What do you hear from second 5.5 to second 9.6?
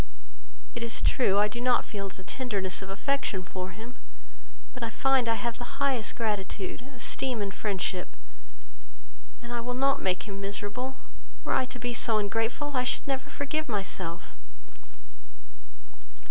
the highest gratitude, esteem, and friendship; and